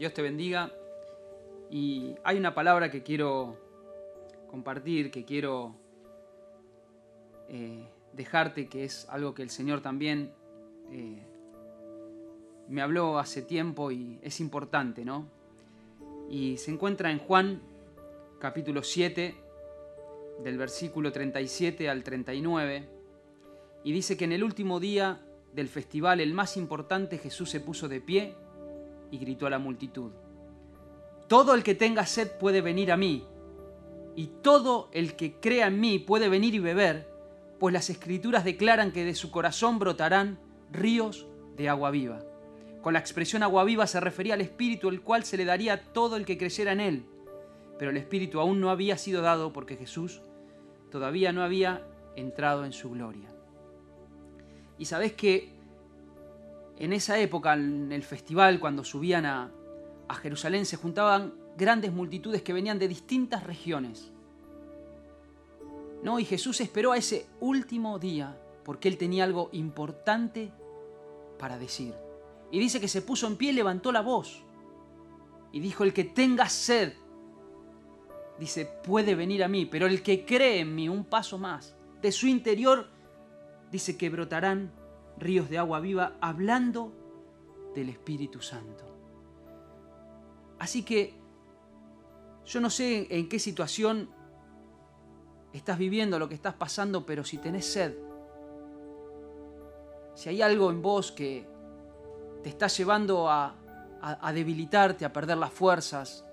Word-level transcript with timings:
Dios 0.00 0.14
te 0.14 0.22
bendiga. 0.22 0.72
Y 1.70 2.14
hay 2.24 2.38
una 2.38 2.54
palabra 2.54 2.90
que 2.90 3.02
quiero 3.02 3.58
compartir, 4.50 5.10
que 5.10 5.26
quiero 5.26 5.74
eh, 7.50 7.86
dejarte, 8.14 8.66
que 8.66 8.84
es 8.84 9.06
algo 9.10 9.34
que 9.34 9.42
el 9.42 9.50
Señor 9.50 9.82
también 9.82 10.32
eh, 10.90 11.22
me 12.70 12.80
habló 12.80 13.18
hace 13.18 13.42
tiempo 13.42 13.90
y 13.90 14.18
es 14.22 14.40
importante, 14.40 15.04
¿no? 15.04 15.28
Y 16.30 16.56
se 16.56 16.70
encuentra 16.70 17.10
en 17.10 17.18
Juan 17.18 17.60
capítulo 18.38 18.82
7, 18.82 19.34
del 20.42 20.56
versículo 20.56 21.12
37 21.12 21.90
al 21.90 22.02
39, 22.02 22.88
y 23.84 23.92
dice 23.92 24.16
que 24.16 24.24
en 24.24 24.32
el 24.32 24.44
último 24.44 24.80
día 24.80 25.20
del 25.52 25.68
festival, 25.68 26.20
el 26.20 26.32
más 26.32 26.56
importante, 26.56 27.18
Jesús 27.18 27.50
se 27.50 27.60
puso 27.60 27.86
de 27.86 28.00
pie 28.00 28.34
y 29.10 29.18
gritó 29.18 29.46
a 29.46 29.50
la 29.50 29.58
multitud, 29.58 30.12
Todo 31.28 31.54
el 31.54 31.62
que 31.62 31.74
tenga 31.74 32.06
sed 32.06 32.32
puede 32.38 32.60
venir 32.60 32.92
a 32.92 32.96
mí, 32.96 33.24
y 34.16 34.26
todo 34.42 34.88
el 34.92 35.14
que 35.14 35.34
crea 35.40 35.68
en 35.68 35.80
mí 35.80 35.98
puede 35.98 36.28
venir 36.28 36.54
y 36.54 36.58
beber, 36.58 37.08
pues 37.58 37.72
las 37.72 37.90
escrituras 37.90 38.44
declaran 38.44 38.92
que 38.92 39.04
de 39.04 39.14
su 39.14 39.30
corazón 39.30 39.78
brotarán 39.78 40.38
ríos 40.72 41.26
de 41.56 41.68
agua 41.68 41.90
viva. 41.90 42.20
Con 42.82 42.94
la 42.94 42.98
expresión 42.98 43.42
agua 43.42 43.64
viva 43.64 43.86
se 43.86 44.00
refería 44.00 44.34
al 44.34 44.40
Espíritu, 44.40 44.88
el 44.88 45.02
cual 45.02 45.24
se 45.24 45.36
le 45.36 45.44
daría 45.44 45.74
a 45.74 45.80
todo 45.80 46.16
el 46.16 46.24
que 46.24 46.38
creyera 46.38 46.72
en 46.72 46.80
él. 46.80 47.04
Pero 47.78 47.90
el 47.90 47.96
Espíritu 47.98 48.40
aún 48.40 48.60
no 48.60 48.70
había 48.70 48.96
sido 48.96 49.22
dado 49.22 49.52
porque 49.52 49.76
Jesús 49.76 50.22
todavía 50.90 51.32
no 51.32 51.42
había 51.42 51.86
entrado 52.16 52.64
en 52.64 52.72
su 52.72 52.90
gloria. 52.90 53.28
Y 54.78 54.86
sabes 54.86 55.12
que 55.12 55.52
en 56.80 56.94
esa 56.94 57.18
época, 57.18 57.52
en 57.52 57.92
el 57.92 58.02
festival, 58.02 58.58
cuando 58.58 58.84
subían 58.84 59.26
a, 59.26 59.52
Jerusalén, 60.22 60.66
se 60.66 60.76
juntaban 60.76 61.34
grandes 61.56 61.92
multitudes 61.92 62.42
que 62.42 62.52
venían 62.52 62.80
de 62.80 62.88
distintas 62.88 63.44
regiones. 63.44 64.10
No, 66.02 66.18
y 66.18 66.24
Jesús 66.24 66.60
esperó 66.60 66.92
a 66.92 66.96
ese 66.96 67.26
último 67.38 67.98
día 68.00 68.36
porque 68.64 68.88
él 68.88 68.96
tenía 68.96 69.22
algo 69.22 69.50
importante 69.52 70.50
para 71.38 71.58
decir. 71.58 71.94
Y 72.50 72.58
dice 72.58 72.80
que 72.80 72.88
se 72.88 73.02
puso 73.02 73.28
en 73.28 73.36
pie 73.36 73.50
y 73.50 73.54
levantó 73.54 73.92
la 73.92 74.00
voz. 74.00 74.42
Y 75.52 75.60
dijo, 75.60 75.84
el 75.84 75.92
que 75.92 76.04
tenga 76.04 76.48
sed, 76.48 76.94
dice, 78.38 78.64
puede 78.64 79.14
venir 79.14 79.44
a 79.44 79.48
mí, 79.48 79.66
pero 79.66 79.86
el 79.86 80.02
que 80.02 80.24
cree 80.24 80.60
en 80.60 80.74
mí, 80.74 80.88
un 80.88 81.04
paso 81.04 81.38
más, 81.38 81.76
de 82.00 82.10
su 82.10 82.26
interior, 82.26 82.88
dice 83.70 83.96
que 83.96 84.08
brotarán 84.08 84.72
ríos 85.20 85.48
de 85.48 85.58
agua 85.58 85.80
viva 85.80 86.16
hablando 86.20 86.92
del 87.74 87.88
Espíritu 87.88 88.40
Santo. 88.40 88.84
Así 90.58 90.82
que 90.82 91.14
yo 92.44 92.60
no 92.60 92.70
sé 92.70 93.06
en 93.10 93.28
qué 93.28 93.38
situación 93.38 94.10
estás 95.52 95.78
viviendo, 95.78 96.18
lo 96.18 96.28
que 96.28 96.34
estás 96.34 96.54
pasando, 96.54 97.06
pero 97.06 97.24
si 97.24 97.38
tenés 97.38 97.66
sed, 97.66 97.94
si 100.14 100.28
hay 100.28 100.42
algo 100.42 100.70
en 100.70 100.82
vos 100.82 101.12
que 101.12 101.46
te 102.42 102.48
está 102.48 102.66
llevando 102.66 103.30
a, 103.30 103.54
a, 104.00 104.32
debilitarte, 104.32 105.04
a 105.04 105.12
perder 105.12 105.38
las 105.38 105.52
fuerzas, 105.52 106.24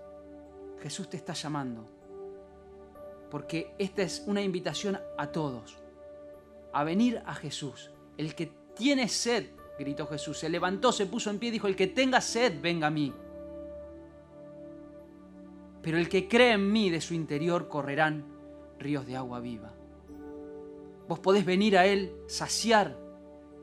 Jesús 0.81 1.09
te 1.09 1.17
está 1.17 1.33
llamando. 1.33 1.85
Porque 3.29 3.73
esta 3.77 4.03
es 4.03 4.23
una 4.25 4.41
invitación 4.41 4.99
a 5.17 5.27
todos, 5.27 5.77
a 6.73 6.83
venir 6.83 7.21
a 7.25 7.33
Jesús. 7.33 7.91
El 8.17 8.35
que 8.35 8.51
tiene 8.77 9.07
sed, 9.07 9.47
gritó 9.77 10.07
Jesús, 10.07 10.37
se 10.37 10.49
levantó, 10.49 10.91
se 10.91 11.05
puso 11.05 11.29
en 11.29 11.39
pie 11.39 11.49
y 11.49 11.53
dijo, 11.53 11.67
el 11.67 11.75
que 11.75 11.87
tenga 11.87 12.21
sed, 12.21 12.61
venga 12.61 12.87
a 12.87 12.91
mí. 12.91 13.13
Pero 15.81 15.97
el 15.97 16.09
que 16.09 16.27
cree 16.27 16.53
en 16.53 16.71
mí, 16.71 16.89
de 16.89 17.01
su 17.01 17.13
interior 17.13 17.67
correrán 17.67 18.25
ríos 18.79 19.05
de 19.05 19.15
agua 19.15 19.39
viva. 19.39 19.73
Vos 21.07 21.19
podés 21.19 21.45
venir 21.45 21.77
a 21.77 21.85
Él, 21.85 22.13
saciar 22.27 22.97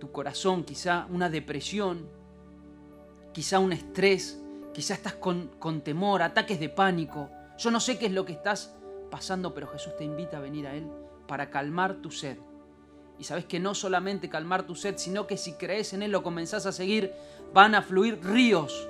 tu 0.00 0.10
corazón, 0.10 0.64
quizá 0.64 1.06
una 1.10 1.28
depresión, 1.28 2.08
quizá 3.32 3.58
un 3.58 3.72
estrés, 3.72 4.40
quizá 4.72 4.94
estás 4.94 5.14
con, 5.14 5.48
con 5.58 5.82
temor, 5.82 6.22
ataques 6.22 6.58
de 6.58 6.70
pánico. 6.70 7.28
Yo 7.58 7.70
no 7.70 7.80
sé 7.80 7.98
qué 7.98 8.06
es 8.06 8.12
lo 8.12 8.24
que 8.24 8.32
estás 8.32 8.74
pasando, 9.10 9.52
pero 9.52 9.68
Jesús 9.68 9.96
te 9.96 10.04
invita 10.04 10.38
a 10.38 10.40
venir 10.40 10.66
a 10.66 10.74
Él 10.74 10.88
para 11.26 11.50
calmar 11.50 11.96
tu 11.96 12.10
sed. 12.10 12.38
Y 13.18 13.24
sabes 13.24 13.44
que 13.44 13.60
no 13.60 13.74
solamente 13.74 14.28
calmar 14.28 14.66
tu 14.66 14.74
sed, 14.74 14.96
sino 14.98 15.26
que 15.26 15.36
si 15.36 15.52
crees 15.52 15.92
en 15.92 16.02
Él, 16.02 16.10
lo 16.10 16.22
comenzás 16.22 16.66
a 16.66 16.72
seguir, 16.72 17.12
van 17.52 17.74
a 17.74 17.82
fluir 17.82 18.18
ríos 18.22 18.88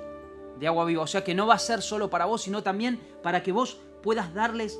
de 0.59 0.67
agua 0.67 0.85
viva. 0.85 1.03
O 1.03 1.07
sea 1.07 1.23
que 1.23 1.35
no 1.35 1.47
va 1.47 1.55
a 1.55 1.59
ser 1.59 1.81
solo 1.81 2.09
para 2.09 2.25
vos, 2.25 2.43
sino 2.43 2.63
también 2.63 2.99
para 3.21 3.43
que 3.43 3.51
vos 3.51 3.77
puedas 4.01 4.33
darles 4.33 4.79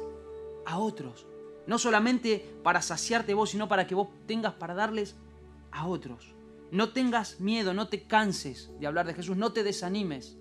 a 0.66 0.80
otros. 0.80 1.26
No 1.68 1.80
solamente 1.80 2.58
para 2.64 2.82
saciarte 2.82 3.34
vos, 3.34 3.52
sino 3.52 3.68
para 3.68 3.88
que 3.88 3.96
vos 3.96 4.10
tengas 4.26 4.54
para 4.54 4.74
darles 4.74 5.16
a 5.72 5.88
otros. 5.88 6.34
No 6.72 6.90
tengas 6.90 7.40
miedo, 7.40 7.74
no 7.74 7.88
te 7.88 8.04
canses 8.04 8.72
de 8.80 8.88
hablar 8.88 9.06
de 9.08 9.14
Jesús, 9.14 9.38
no 9.38 9.54
te 9.54 9.64
desanimes. 9.64 10.38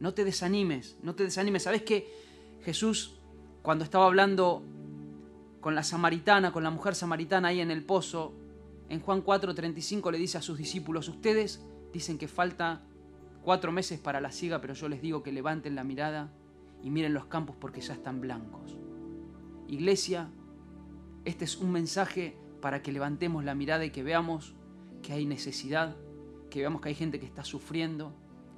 No 0.00 0.14
te 0.14 0.24
desanimes, 0.24 0.96
no 1.02 1.14
te 1.14 1.24
desanimes. 1.24 1.62
¿Sabes 1.62 1.82
que 1.82 2.12
Jesús, 2.64 3.14
cuando 3.62 3.84
estaba 3.84 4.06
hablando 4.06 4.62
con 5.62 5.76
la 5.76 5.84
samaritana, 5.84 6.52
con 6.52 6.64
la 6.64 6.70
mujer 6.70 6.94
samaritana 6.94 7.48
ahí 7.48 7.60
en 7.60 7.70
el 7.70 7.84
pozo, 7.84 8.34
en 8.90 9.00
Juan 9.00 9.24
4:35 9.24 10.10
le 10.10 10.18
dice 10.18 10.36
a 10.36 10.42
sus 10.42 10.58
discípulos, 10.58 11.08
ustedes 11.08 11.64
dicen 11.92 12.18
que 12.18 12.26
falta 12.28 12.82
cuatro 13.42 13.70
meses 13.70 14.00
para 14.00 14.20
la 14.20 14.32
siega, 14.32 14.60
pero 14.60 14.74
yo 14.74 14.88
les 14.88 15.00
digo 15.00 15.22
que 15.22 15.30
levanten 15.30 15.76
la 15.76 15.84
mirada 15.84 16.32
y 16.82 16.90
miren 16.90 17.14
los 17.14 17.26
campos 17.26 17.56
porque 17.58 17.80
ya 17.80 17.94
están 17.94 18.20
blancos. 18.20 18.76
Iglesia, 19.68 20.30
este 21.24 21.44
es 21.44 21.56
un 21.56 21.70
mensaje 21.70 22.36
para 22.60 22.82
que 22.82 22.90
levantemos 22.90 23.44
la 23.44 23.54
mirada 23.54 23.84
y 23.84 23.90
que 23.90 24.02
veamos 24.02 24.54
que 25.00 25.12
hay 25.12 25.26
necesidad, 25.26 25.96
que 26.50 26.58
veamos 26.58 26.80
que 26.80 26.88
hay 26.88 26.96
gente 26.96 27.20
que 27.20 27.26
está 27.26 27.44
sufriendo 27.44 28.12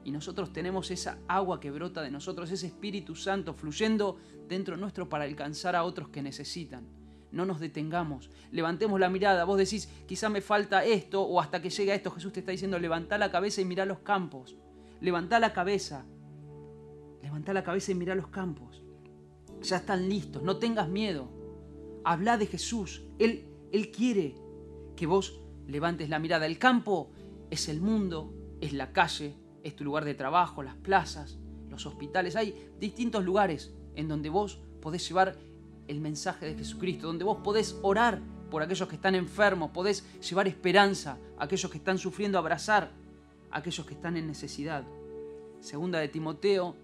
y 0.05 0.11
nosotros 0.11 0.53
tenemos 0.53 0.91
esa 0.91 1.19
agua 1.27 1.61
que 1.61 1.71
brota 1.71 2.03
de 2.03 2.11
nosotros, 2.11 2.51
ese 2.51 2.67
Espíritu 2.67 3.15
Santo 3.15 3.55
fluyendo 3.55 4.19
dentro 4.49 4.77
nuestro 4.77 5.09
para 5.09 5.25
alcanzar 5.25 5.75
a 5.75 5.85
otros 5.85 6.11
que 6.11 6.23
necesitan. 6.23 6.87
No 7.33 7.47
nos 7.47 7.59
detengamos, 7.59 8.31
levantemos 8.53 9.01
la 9.01 9.09
mirada. 9.09 9.45
Vos 9.45 9.59
decís, 9.59 9.89
quizá 10.07 10.29
me 10.29 10.43
falta 10.43 10.85
esto 10.85 11.23
o 11.23 11.41
hasta 11.41 11.61
que 11.61 11.71
llegue 11.71 11.91
a 11.91 11.95
esto. 11.95 12.11
Jesús 12.11 12.33
te 12.33 12.41
está 12.41 12.53
diciendo, 12.53 12.79
levanta 12.79 13.19
la 13.19 13.33
cabeza 13.33 13.63
y 13.63 13.65
mira 13.65 13.87
los 13.87 14.01
campos. 14.01 14.55
Levanta 15.01 15.41
la 15.41 15.53
cabeza. 15.53 16.05
Levanta 17.23 17.53
la 17.55 17.65
cabeza 17.65 17.91
y 17.91 17.95
mira 17.95 18.15
los 18.15 18.29
campos. 18.29 18.83
Ya 19.63 19.79
están 19.79 20.09
listos, 20.09 20.43
no 20.43 20.59
tengas 20.59 20.89
miedo. 20.89 21.31
Habla 22.05 22.37
de 22.37 22.47
Jesús. 22.47 23.03
Él, 23.19 23.49
Él 23.73 23.91
quiere 23.91 24.37
que 24.95 25.07
vos 25.07 25.41
levantes 25.67 26.11
la 26.11 26.19
mirada. 26.19 26.45
El 26.45 26.59
campo 26.59 27.11
es 27.51 27.69
el 27.69 27.81
mundo, 27.81 28.33
es 28.61 28.75
la 28.75 28.93
calle, 28.93 29.35
es 29.65 29.75
tu 29.75 29.83
lugar 29.83 30.05
de 30.05 30.15
trabajo, 30.15 30.63
las 30.63 30.77
plazas, 30.77 31.37
los 31.71 31.85
hospitales. 31.87 32.37
Hay 32.37 32.71
distintos 32.79 33.25
lugares 33.25 33.73
en 33.97 34.07
donde 34.07 34.29
vos 34.29 34.61
podés 34.81 35.09
llevar 35.09 35.37
el 35.89 36.01
mensaje 36.01 36.47
de 36.47 36.55
Jesucristo, 36.55 37.09
donde 37.09 37.25
vos 37.25 37.39
podés 37.43 37.77
orar 37.83 38.21
por 38.51 38.63
aquellos 38.63 38.89
que 38.89 38.97
están 38.97 39.15
enfermos, 39.15 39.71
podés 39.71 40.05
llevar 40.21 40.47
esperanza 40.47 41.19
a 41.39 41.45
aquellos 41.45 41.71
que 41.71 41.79
están 41.79 41.99
sufriendo, 41.99 42.39
abrazar 42.39 42.93
a 43.51 43.59
aquellos 43.59 43.85
que 43.87 43.95
están 43.95 44.17
en 44.17 44.27
necesidad. 44.27 44.85
Segunda 45.61 45.99
de 45.99 46.09
Timoteo 46.09 46.77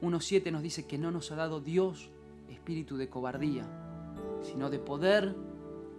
1.7 0.00 0.50
nos 0.52 0.62
dice 0.62 0.86
que 0.86 0.96
no 0.96 1.10
nos 1.10 1.32
ha 1.32 1.36
dado 1.36 1.60
Dios 1.60 2.08
espíritu 2.48 2.96
de 2.96 3.08
cobardía, 3.08 3.64
sino 4.42 4.70
de 4.70 4.78
poder, 4.78 5.34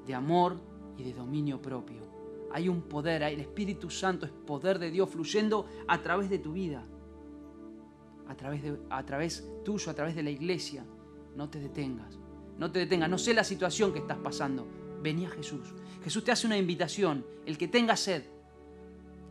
de 0.06 0.16
amor 0.16 0.58
y 0.98 1.04
de 1.04 1.14
dominio 1.14 1.62
propio. 1.62 2.17
Hay 2.52 2.70
un 2.70 2.82
poder, 2.84 3.24
el 3.24 3.40
Espíritu 3.40 3.90
Santo 3.90 4.26
es 4.26 4.32
poder 4.32 4.80
de 4.80 4.92
Dios 4.92 5.10
fluyendo 5.10 5.68
a 5.88 6.02
través 6.02 6.30
de 6.30 6.40
tu 6.40 6.54
vida, 6.54 6.86
a 8.28 8.36
través, 8.36 8.64
de, 8.64 8.78
a 8.90 9.06
través 9.06 9.48
tuyo, 9.64 9.92
a 9.92 9.94
través 9.94 10.16
de 10.16 10.24
la 10.24 10.30
iglesia. 10.30 10.86
No 11.36 11.50
te 11.50 11.60
detengas, 11.60 12.18
no 12.58 12.72
te 12.72 12.80
detengas. 12.80 13.10
No 13.10 13.18
sé 13.18 13.34
la 13.34 13.44
situación 13.44 13.94
que 13.94 14.00
estás 14.00 14.18
pasando. 14.18 14.68
Vení 15.02 15.26
a 15.26 15.30
Jesús. 15.30 15.74
Jesús 16.04 16.24
te 16.24 16.32
hace 16.32 16.48
una 16.48 16.58
invitación. 16.58 17.26
El 17.46 17.58
que 17.58 17.68
tenga 17.68 17.96
sed, 17.96 18.24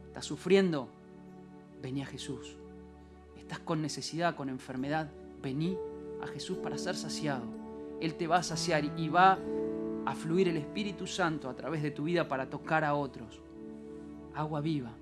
está 0.06 0.22
sufriendo, 0.22 0.88
vení 1.82 2.02
a 2.02 2.06
Jesús. 2.06 2.56
Estás 3.36 3.58
con 3.60 3.82
necesidad, 3.82 4.36
con 4.36 4.48
enfermedad, 4.48 5.10
vení 5.42 5.76
a 6.22 6.26
Jesús 6.26 6.58
para 6.58 6.78
ser 6.78 6.96
saciado. 6.96 7.44
Él 8.00 8.14
te 8.14 8.26
va 8.26 8.38
a 8.38 8.42
saciar 8.42 8.84
y 8.98 9.08
va 9.08 9.38
a 10.06 10.14
fluir 10.14 10.48
el 10.48 10.56
Espíritu 10.56 11.06
Santo 11.06 11.50
a 11.50 11.54
través 11.54 11.82
de 11.82 11.90
tu 11.90 12.04
vida 12.04 12.28
para 12.28 12.48
tocar 12.48 12.84
a 12.84 12.94
otros. 12.94 13.42
Agua 14.34 14.60
viva 14.60 14.92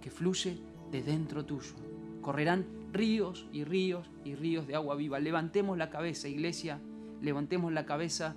que 0.00 0.10
fluye 0.10 0.58
de 0.90 1.02
dentro 1.02 1.44
tuyo. 1.44 1.74
Correrán 2.22 2.64
ríos 2.92 3.46
y 3.52 3.64
ríos 3.64 4.08
y 4.24 4.34
ríos 4.34 4.66
de 4.66 4.76
agua 4.76 4.94
viva. 4.94 5.18
Levantemos 5.18 5.76
la 5.76 5.90
cabeza, 5.90 6.28
iglesia, 6.28 6.80
levantemos 7.20 7.72
la 7.72 7.84
cabeza 7.84 8.36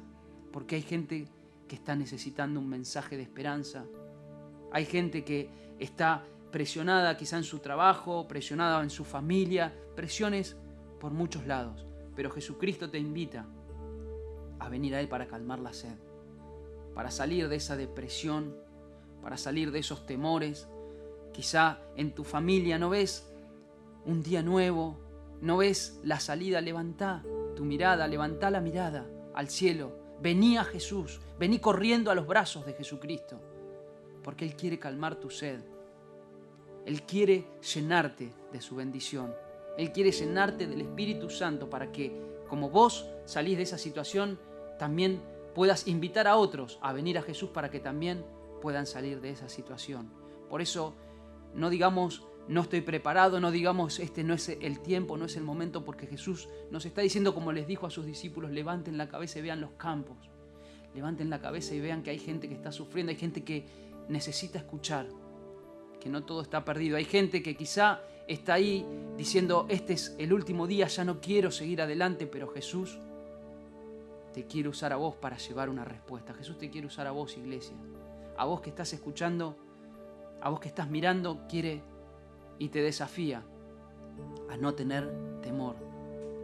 porque 0.52 0.76
hay 0.76 0.82
gente 0.82 1.28
que 1.68 1.76
está 1.76 1.96
necesitando 1.96 2.60
un 2.60 2.68
mensaje 2.68 3.16
de 3.16 3.24
esperanza. 3.24 3.86
Hay 4.72 4.86
gente 4.86 5.24
que 5.24 5.50
está 5.80 6.24
presionada 6.52 7.16
quizá 7.18 7.38
en 7.38 7.44
su 7.44 7.60
trabajo, 7.60 8.28
presionada 8.28 8.82
en 8.82 8.90
su 8.90 9.04
familia, 9.04 9.74
presiones 9.96 10.58
por 11.00 11.12
muchos 11.12 11.46
lados. 11.46 11.86
Pero 12.16 12.32
Jesucristo 12.32 12.90
te 12.90 12.98
invita 12.98 13.46
a 14.60 14.70
venir 14.70 14.96
a 14.96 15.00
Él 15.00 15.08
para 15.08 15.28
calmar 15.28 15.60
la 15.60 15.74
sed, 15.74 15.94
para 16.98 17.12
salir 17.12 17.48
de 17.48 17.58
esa 17.58 17.78
depresión, 17.78 18.58
para 19.22 19.38
salir 19.38 19.70
de 19.70 19.78
esos 19.78 20.08
temores. 20.08 20.68
Quizá 21.32 21.78
en 21.96 22.16
tu 22.16 22.24
familia 22.24 22.80
no 22.80 22.90
ves 22.90 23.32
un 24.06 24.24
día 24.24 24.42
nuevo, 24.42 24.98
no 25.40 25.58
ves 25.58 26.00
la 26.04 26.20
salida, 26.20 26.60
levanta 26.60 27.24
tu 27.56 27.66
mirada, 27.66 28.08
levanta 28.08 28.50
la 28.50 28.62
mirada 28.62 29.06
al 29.36 29.48
cielo, 29.48 29.92
vení 30.24 30.58
a 30.58 30.64
Jesús, 30.64 31.22
vení 31.38 31.60
corriendo 31.60 32.10
a 32.10 32.16
los 32.16 32.26
brazos 32.26 32.66
de 32.66 32.74
Jesucristo, 32.74 33.40
porque 34.24 34.44
Él 34.44 34.56
quiere 34.56 34.80
calmar 34.80 35.18
tu 35.18 35.30
sed, 35.30 35.60
Él 36.88 37.04
quiere 37.04 37.46
llenarte 37.76 38.34
de 38.52 38.60
su 38.60 38.76
bendición, 38.76 39.36
Él 39.78 39.92
quiere 39.92 40.12
llenarte 40.12 40.66
del 40.66 40.82
Espíritu 40.82 41.30
Santo 41.30 41.70
para 41.70 41.92
que, 41.92 42.42
como 42.50 42.72
vos 42.72 43.08
salís 43.26 43.56
de 43.56 43.64
esa 43.64 43.78
situación, 43.78 44.40
también 44.80 45.37
puedas 45.58 45.88
invitar 45.88 46.28
a 46.28 46.36
otros 46.36 46.78
a 46.84 46.94
venir 46.94 47.18
a 47.18 47.24
Jesús 47.24 47.50
para 47.50 47.72
que 47.72 47.80
también 47.80 48.24
puedan 48.62 48.86
salir 48.86 49.22
de 49.22 49.32
esa 49.32 49.50
situación. 49.50 50.12
Por 50.52 50.62
eso, 50.62 50.94
no 51.56 51.72
digamos, 51.72 52.28
no 52.48 52.62
estoy 52.62 52.82
preparado, 52.82 53.40
no 53.40 53.50
digamos, 53.50 53.98
este 53.98 54.24
no 54.24 54.36
es 54.36 54.50
el 54.50 54.80
tiempo, 54.82 55.18
no 55.18 55.26
es 55.26 55.36
el 55.36 55.42
momento, 55.42 55.84
porque 55.84 56.06
Jesús 56.06 56.48
nos 56.70 56.86
está 56.86 57.02
diciendo, 57.02 57.34
como 57.34 57.52
les 57.52 57.66
dijo 57.66 57.88
a 57.88 57.90
sus 57.90 58.06
discípulos, 58.06 58.52
levanten 58.52 59.00
la 59.00 59.10
cabeza 59.10 59.40
y 59.40 59.42
vean 59.42 59.60
los 59.60 59.72
campos. 59.72 60.30
Levanten 60.94 61.32
la 61.32 61.42
cabeza 61.42 61.74
y 61.74 61.80
vean 61.80 62.04
que 62.04 62.12
hay 62.12 62.20
gente 62.20 62.48
que 62.48 62.54
está 62.54 62.72
sufriendo, 62.72 63.10
hay 63.10 63.18
gente 63.18 63.44
que 63.44 63.66
necesita 64.10 64.60
escuchar, 64.60 65.08
que 66.00 66.08
no 66.08 66.24
todo 66.24 66.44
está 66.44 66.64
perdido. 66.64 66.98
Hay 66.98 67.06
gente 67.06 67.42
que 67.42 67.58
quizá 67.58 68.02
está 68.28 68.54
ahí 68.54 68.86
diciendo, 69.18 69.66
este 69.70 69.94
es 69.94 70.16
el 70.20 70.34
último 70.34 70.68
día, 70.68 70.86
ya 70.86 71.04
no 71.04 71.20
quiero 71.20 71.50
seguir 71.50 71.82
adelante, 71.82 72.28
pero 72.28 72.48
Jesús 72.48 73.00
te 74.38 74.46
quiere 74.46 74.70
usar 74.70 74.94
a 74.94 74.98
vos 74.98 75.16
para 75.16 75.36
llevar 75.36 75.68
una 75.68 75.84
respuesta. 75.84 76.32
Jesús 76.32 76.60
te 76.60 76.70
quiere 76.70 76.86
usar 76.86 77.08
a 77.08 77.12
vos, 77.12 77.36
iglesia. 77.38 77.76
A 78.38 78.46
vos 78.46 78.62
que 78.62 78.70
estás 78.70 78.94
escuchando, 78.94 79.58
a 80.40 80.50
vos 80.52 80.60
que 80.60 80.68
estás 80.68 80.92
mirando, 80.92 81.48
quiere 81.50 81.82
y 82.60 82.70
te 82.70 82.84
desafía 82.84 83.42
a 84.48 84.56
no 84.58 84.76
tener 84.76 85.12
temor. 85.42 85.76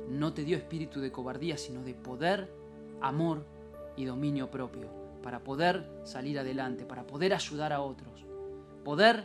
No 0.10 0.34
te 0.34 0.44
dio 0.44 0.58
espíritu 0.58 1.02
de 1.02 1.12
cobardía, 1.12 1.56
sino 1.56 1.84
de 1.84 1.94
poder, 1.94 2.52
amor 3.00 3.46
y 3.96 4.06
dominio 4.06 4.50
propio, 4.50 4.90
para 5.22 5.44
poder 5.44 5.88
salir 6.04 6.40
adelante, 6.40 6.88
para 6.88 7.06
poder 7.06 7.32
ayudar 7.32 7.74
a 7.74 7.82
otros. 7.82 8.26
Poder, 8.84 9.24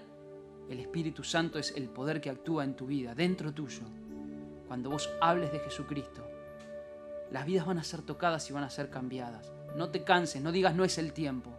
el 0.69 0.79
Espíritu 0.79 1.25
Santo 1.25 1.59
es 1.59 1.75
el 1.75 1.88
poder 1.88 2.20
que 2.20 2.29
actúa 2.29 2.65
en 2.65 2.76
tu 2.76 2.87
vida, 2.87 3.15
dentro 3.15 3.50
tuyo. 3.50 3.85
Cuando 4.67 4.91
vos 4.91 5.09
hables 5.23 5.53
de 5.53 5.61
Jesucristo, 5.61 6.28
las 7.31 7.47
vidas 7.47 7.67
van 7.67 7.79
a 7.79 7.85
ser 7.85 8.03
tocadas 8.03 8.49
y 8.49 8.53
van 8.53 8.65
a 8.65 8.71
ser 8.71 8.91
cambiadas. 8.91 9.53
No 9.77 9.91
te 9.91 10.03
canses, 10.03 10.43
no 10.43 10.53
digas 10.53 10.75
no 10.75 10.85
es 10.85 10.99
el 10.99 11.13
tiempo. 11.13 11.51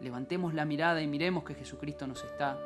Levantemos 0.00 0.54
la 0.54 0.64
mirada 0.64 1.02
y 1.02 1.06
miremos 1.06 1.44
que 1.44 1.54
Jesucristo 1.54 2.06
nos 2.06 2.24
está 2.24 2.58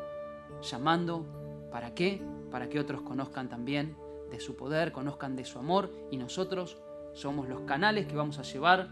llamando. 0.63 1.27
¿Para 1.71 1.95
qué? 1.95 2.23
Para 2.51 2.69
que 2.69 2.79
otros 2.79 3.03
conozcan 3.03 3.49
también 3.49 3.97
de 4.31 4.39
su 4.39 4.57
poder, 4.57 4.93
conozcan 4.93 5.35
de 5.35 5.45
su 5.45 5.59
amor 5.59 5.91
y 6.11 6.17
nosotros 6.17 6.79
somos 7.13 7.49
los 7.49 7.63
canales 7.63 8.07
que 8.07 8.17
vamos 8.17 8.39
a 8.39 8.43
llevar 8.43 8.91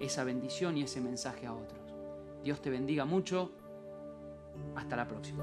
esa 0.00 0.24
bendición 0.24 0.76
y 0.76 0.82
ese 0.82 1.00
mensaje 1.00 1.46
a 1.46 1.54
otros. 1.54 1.80
Dios 2.42 2.60
te 2.60 2.70
bendiga 2.70 3.04
mucho. 3.04 3.52
Hasta 4.76 4.96
la 4.96 5.08
próxima. 5.08 5.42